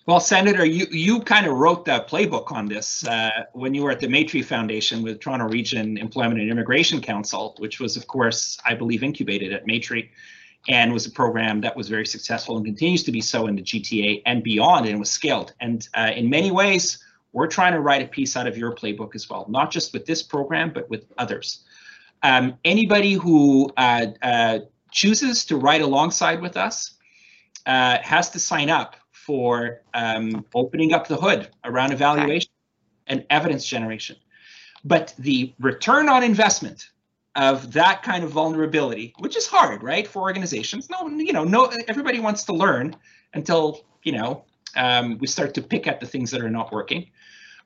[0.06, 3.90] Well, Senator, you, you kind of wrote the playbook on this uh, when you were
[3.90, 8.58] at the Maytree Foundation with Toronto Region Employment and Immigration Council, which was, of course,
[8.64, 10.08] I believe, incubated at Maytree
[10.68, 13.62] and was a program that was very successful and continues to be so in the
[13.62, 15.52] GTA and beyond, and was scaled.
[15.60, 19.14] And uh, in many ways, we're trying to write a piece out of your playbook
[19.14, 21.64] as well, not just with this program, but with others.
[22.22, 24.58] Um, anybody who uh, uh,
[24.90, 26.94] chooses to write alongside with us
[27.66, 28.96] uh, has to sign up
[29.26, 32.50] for um, opening up the hood around evaluation
[33.06, 34.16] and evidence generation.
[34.84, 36.88] But the return on investment
[37.36, 40.88] of that kind of vulnerability, which is hard, right, for organizations.
[40.90, 42.96] No, you know, no, everybody wants to learn
[43.34, 44.44] until you know
[44.74, 47.10] um, we start to pick at the things that are not working.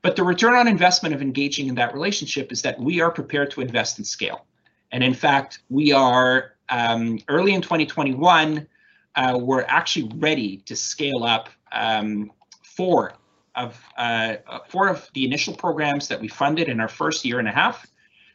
[0.01, 3.49] But the return on investment of engaging in that relationship is that we are prepared
[3.51, 4.45] to invest in scale.
[4.91, 8.67] And in fact, we are um, early in 2021,
[9.15, 12.31] uh, we're actually ready to scale up um,
[12.63, 13.13] four
[13.55, 14.35] of uh,
[14.67, 17.87] four of the initial programs that we funded in our first year and a half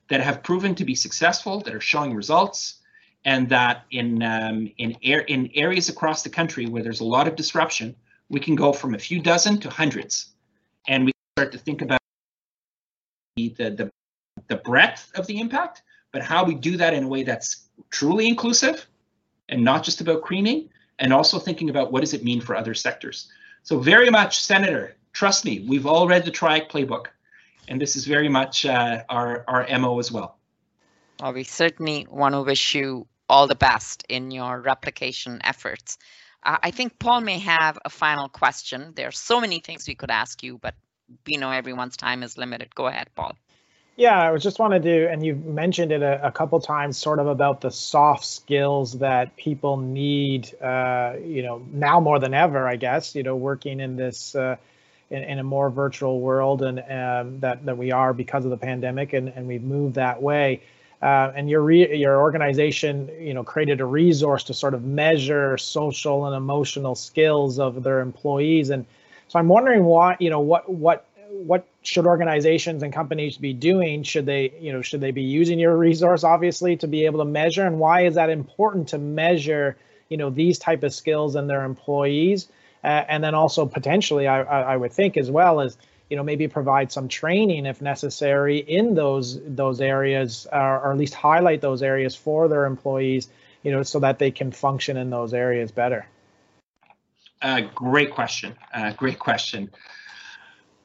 [0.08, 2.80] that have proven to be successful, that are showing results,
[3.24, 7.28] and that in um, in, air, in areas across the country where there's a lot
[7.28, 7.94] of disruption,
[8.30, 10.32] we can go from a few dozen to hundreds,
[10.88, 12.00] and we start to think about
[13.36, 13.90] the the
[14.48, 18.26] the breadth of the impact, but how we do that in a way that's truly
[18.26, 18.86] inclusive
[19.50, 20.69] and not just about creaming,
[21.00, 23.28] and also thinking about what does it mean for other sectors.
[23.62, 27.06] So very much, Senator, trust me, we've all read the TRIEC playbook
[27.68, 30.36] and this is very much uh, our, our MO as well.
[31.20, 35.96] Well, we certainly want to wish you all the best in your replication efforts.
[36.42, 38.92] Uh, I think Paul may have a final question.
[38.96, 40.74] There are so many things we could ask you, but
[41.26, 42.74] we know everyone's time is limited.
[42.74, 43.36] Go ahead, Paul.
[44.00, 47.18] Yeah, I was just wanted to and you've mentioned it a, a, couple times, sort
[47.18, 52.66] of about the soft skills that people need, uh, you know, now more than ever,
[52.66, 54.56] I guess, you know, working in this uh,
[55.10, 58.56] in, in a more virtual world and um, that, that we are because of the
[58.56, 60.62] pandemic and, and we've moved that way.
[61.02, 65.58] Uh, and your re- your organization, you know, created a resource to sort of measure
[65.58, 68.70] social and emotional skills of their employees.
[68.70, 68.86] And
[69.28, 71.04] so I'm wondering why, you know, what what
[71.46, 74.02] what should organizations and companies be doing?
[74.02, 77.24] Should they, you know, should they be using your resource obviously to be able to
[77.24, 77.66] measure?
[77.66, 79.76] And why is that important to measure,
[80.08, 82.48] you know, these type of skills in their employees?
[82.82, 85.76] Uh, and then also potentially, I, I would think as well as
[86.08, 90.98] you know maybe provide some training if necessary in those those areas, or, or at
[90.98, 93.28] least highlight those areas for their employees,
[93.62, 96.06] you know, so that they can function in those areas better.
[97.42, 98.54] Uh, great question.
[98.72, 99.70] Uh, great question.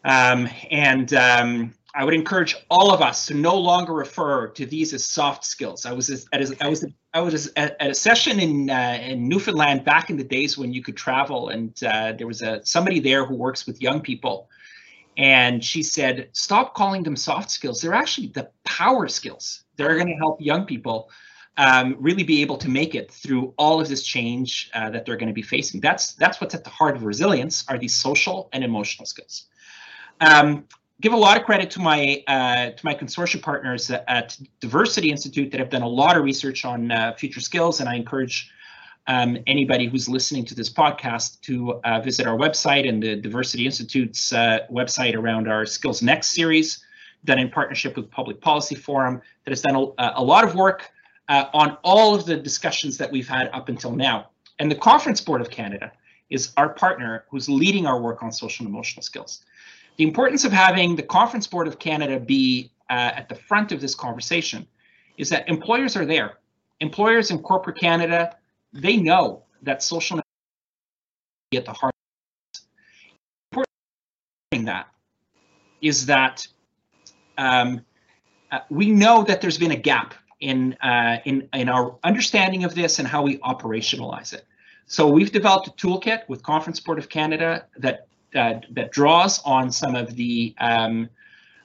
[0.05, 4.93] Um, and um, I would encourage all of us to no longer refer to these
[4.93, 5.85] as soft skills.
[5.85, 9.83] I was at a, I was I was at, a session in uh, in Newfoundland
[9.83, 13.25] back in the days when you could travel, and uh, there was a somebody there
[13.25, 14.47] who works with young people,
[15.17, 17.81] and she said, "Stop calling them soft skills.
[17.81, 19.63] They're actually the power skills.
[19.75, 21.09] They're going to help young people."
[21.57, 25.15] Um, really be able to make it through all of this change uh, that they're
[25.15, 25.79] going to be facing.
[25.79, 29.45] That's that's what's at the heart of resilience are these social and emotional skills.
[30.21, 30.65] Um,
[31.01, 35.51] give a lot of credit to my uh, to my consortium partners at Diversity Institute
[35.51, 38.51] that have done a lot of research on uh, future skills, and I encourage
[39.07, 43.65] um, anybody who's listening to this podcast to uh, visit our website and the Diversity
[43.65, 46.83] Institute's uh, website around our Skills Next series,
[47.23, 50.89] done in partnership with Public Policy Forum, that has done a, a lot of work
[51.29, 54.29] uh, on all of the discussions that we've had up until now.
[54.59, 55.91] And the Conference Board of Canada
[56.29, 59.43] is our partner who's leading our work on social and emotional skills.
[59.97, 63.81] The importance of having the Conference Board of Canada be uh, at the front of
[63.81, 64.67] this conversation
[65.17, 66.39] is that employers are there.
[66.81, 68.35] Employers in corporate Canada,
[68.73, 70.19] they know that social
[71.55, 71.93] at the heart.
[73.51, 74.87] Important that
[75.81, 76.47] is that
[77.37, 77.85] um,
[78.51, 82.75] uh, we know that there's been a gap in uh, in in our understanding of
[82.75, 84.45] this and how we operationalize it.
[84.85, 89.95] So we've developed a toolkit with Conference Board of Canada that that draws on some
[89.95, 91.09] of the um,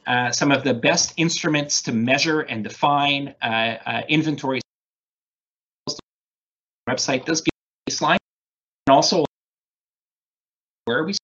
[0.06, 4.60] uh, some of the best instruments to measure and define uh, uh inventory
[6.88, 7.52] website does give
[7.88, 8.18] baseline
[8.86, 9.24] and also
[10.86, 11.14] where we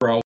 [0.00, 0.20] grow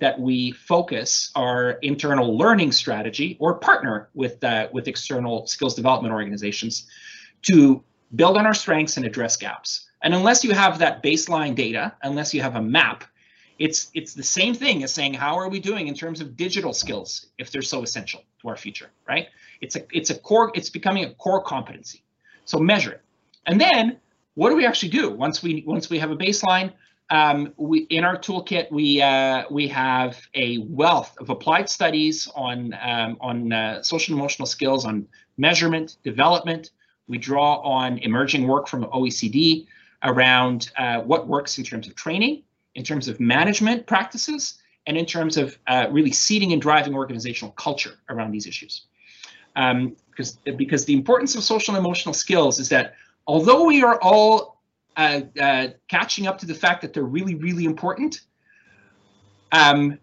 [0.00, 6.14] that we focus our internal learning strategy or partner with uh, with external skills development
[6.14, 6.86] organizations
[7.42, 7.82] to
[8.14, 9.85] build on our strengths and address gaps.
[10.02, 13.04] And unless you have that baseline data, unless you have a map,
[13.58, 16.74] it's it's the same thing as saying how are we doing in terms of digital
[16.74, 19.28] skills if they're so essential to our future, right?
[19.60, 22.02] It's a it's a core it's becoming a core competency.
[22.44, 23.02] So measure it.
[23.46, 23.98] And then
[24.34, 26.72] what do we actually do once we once we have a baseline?
[27.08, 32.74] Um, we in our toolkit we uh, we have a wealth of applied studies on
[32.80, 36.70] um, on uh, social and emotional skills on measurement development.
[37.08, 39.66] We draw on emerging work from OECD
[40.06, 42.42] around uh, what works in terms of training,
[42.74, 47.52] in terms of management practices, and in terms of uh, really seeding and driving organizational
[47.52, 48.86] culture around these issues.
[49.56, 52.94] Um, because because the importance of social and emotional skills is that
[53.26, 54.62] although we are all
[54.96, 58.20] uh, uh, catching up to the fact that they're really, really important,
[59.52, 59.98] um,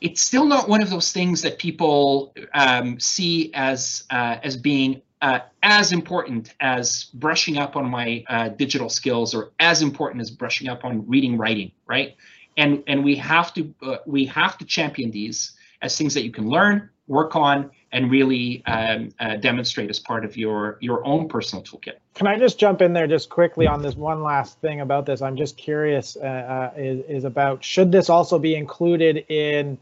[0.00, 5.02] it's still not one of those things that people um, see as uh, as being
[5.20, 10.30] uh, as important as brushing up on my uh, digital skills or as important as
[10.30, 12.16] brushing up on reading writing right
[12.56, 15.52] and and we have to uh, we have to champion these
[15.82, 20.24] as things that you can learn work on and really um, uh, demonstrate as part
[20.24, 21.94] of your your own personal toolkit.
[22.14, 25.22] Can I just jump in there just quickly on this one last thing about this?
[25.22, 29.78] I'm just curious uh, uh, is, is about should this also be included in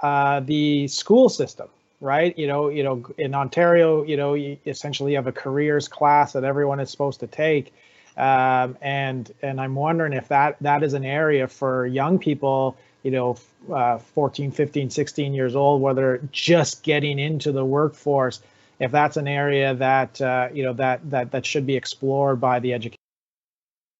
[0.00, 1.68] the school system?
[2.00, 6.32] Right, you know, you know, in Ontario, you know, you essentially have a careers class
[6.34, 7.74] that everyone is supposed to take,
[8.16, 13.10] um, and and I'm wondering if that that is an area for young people you
[13.10, 13.36] know,
[13.72, 18.40] uh, 14, 15, 16 years old, whether just getting into the workforce,
[18.80, 22.58] if that's an area that, uh, you know, that, that, that should be explored by
[22.58, 22.96] the education.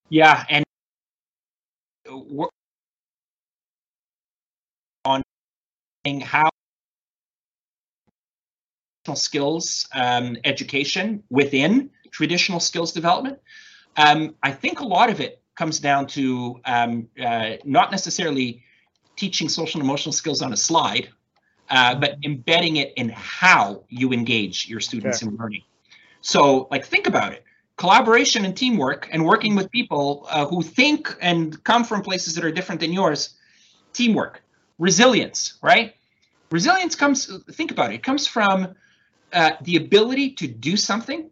[0.08, 0.44] Yeah.
[0.48, 0.64] And
[5.04, 5.22] on
[6.22, 6.48] how
[9.16, 13.38] skills um, education within traditional skills development.
[13.96, 18.62] Um, I think a lot of it comes down to um, uh, not necessarily
[19.16, 21.08] teaching social and emotional skills on a slide,
[21.70, 25.62] uh, but embedding it in how you engage your students in learning.
[26.20, 27.44] So, like, think about it.
[27.76, 32.44] Collaboration and teamwork and working with people uh, who think and come from places that
[32.44, 33.34] are different than yours
[33.92, 34.42] teamwork.
[34.78, 35.94] Resilience right?
[36.50, 37.96] Resilience comes think about it.
[37.96, 38.74] It comes from
[39.32, 41.30] uh, the ability to do something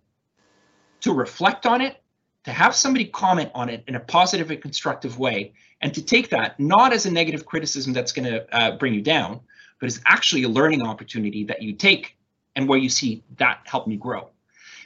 [1.00, 2.02] to reflect on it
[2.46, 6.30] to have somebody comment on it in a positive and constructive way and to take
[6.30, 9.40] that not as a negative criticism that's going to uh, bring you down,
[9.80, 12.16] but as actually a learning opportunity that you take
[12.54, 14.30] and where you see that help me grow.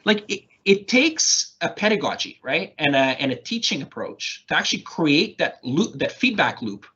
[0.06, 4.80] Like it, it takes a pedagogy, right, and a, and a teaching approach to actually
[4.80, 6.86] create that loop, that feedback loop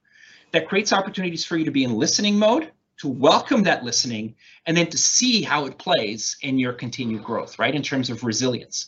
[0.52, 4.34] that creates opportunities for you to be in listening mode, to welcome that listening,
[4.66, 8.24] and then to see how it plays in your continued growth, right, in terms of
[8.24, 8.86] resilience.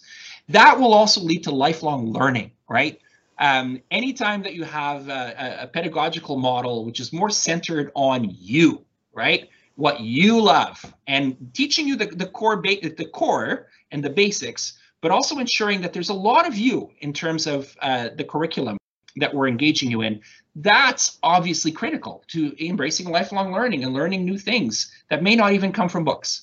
[0.49, 3.01] That will also lead to lifelong learning, right?
[3.39, 8.85] Um, anytime that you have a, a, pedagogical model which is more centered on you,
[9.13, 9.51] right?
[9.75, 15.11] What you love and teaching you the, the core the core and the basics, but
[15.11, 18.79] also ensuring that there's a lot of you in terms of uh, the curriculum
[19.17, 20.21] that we're engaging you in.
[20.55, 25.73] That's obviously critical to embracing lifelong learning and learning new things that may not even
[25.73, 26.43] come from books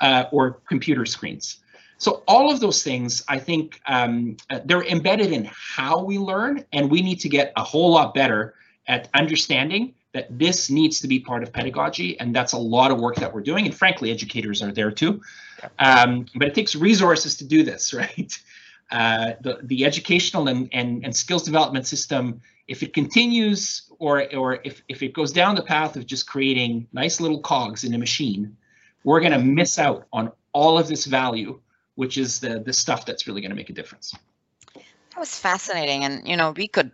[0.00, 1.58] uh, or computer screens.
[1.98, 6.64] So all of those things, I think um, uh, they're embedded in how we learn,
[6.72, 8.54] and we need to get a whole lot better
[8.86, 12.98] at understanding that this needs to be part of pedagogy, and that's a lot of
[12.98, 13.66] work that we're doing.
[13.66, 15.20] And frankly, educators are there too.
[15.78, 18.38] Um, but it takes resources to do this, right?
[18.90, 24.60] Uh, the the educational and, and and skills development system, if it continues or or
[24.64, 27.98] if if it goes down the path of just creating nice little cogs in a
[27.98, 28.56] machine,
[29.04, 31.60] we're going to miss out on all of this value
[32.00, 34.14] which is the the stuff that's really going to make a difference.
[34.74, 36.92] That was fascinating, and you know we could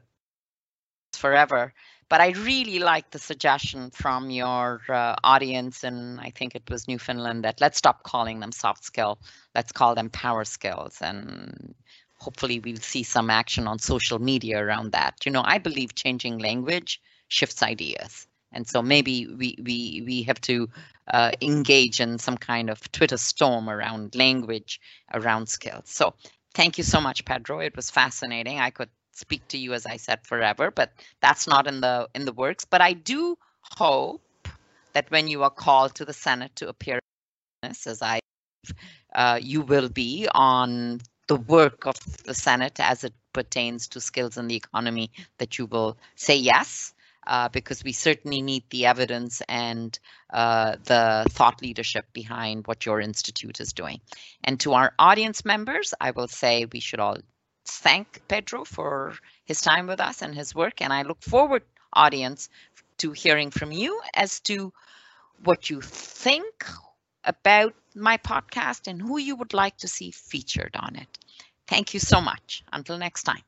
[1.12, 1.72] forever.
[2.08, 6.86] But I really like the suggestion from your uh, audience, and I think it was
[6.88, 9.18] Newfoundland that let's stop calling them soft skill,
[9.54, 11.74] let's call them power skills, and
[12.18, 15.14] hopefully we'll see some action on social media around that.
[15.24, 20.40] You know, I believe changing language shifts ideas and so maybe we we we have
[20.42, 20.68] to
[21.08, 24.80] uh, engage in some kind of Twitter storm around language,
[25.12, 25.84] around skills.
[25.86, 26.14] So
[26.54, 27.60] thank you so much, Pedro.
[27.60, 28.58] It was fascinating.
[28.58, 32.24] I could speak to you as I said forever, but that's not in the in
[32.24, 32.64] the works.
[32.64, 34.22] But I do hope
[34.92, 37.00] that when you are called to the Senate to appear,
[37.62, 38.20] as I
[39.14, 44.36] uh, you will be on the work of the Senate as it pertains to skills
[44.36, 46.94] in the economy, that you will say yes,
[47.26, 49.98] uh, because we certainly need the evidence and
[50.32, 54.00] uh, the thought leadership behind what your institute is doing.
[54.44, 57.18] And to our audience members, I will say we should all
[57.66, 59.14] thank Pedro for
[59.44, 60.80] his time with us and his work.
[60.80, 61.62] And I look forward,
[61.92, 62.48] audience,
[62.98, 64.72] to hearing from you as to
[65.44, 66.66] what you think
[67.24, 71.18] about my podcast and who you would like to see featured on it.
[71.66, 72.64] Thank you so much.
[72.72, 73.42] Until next time.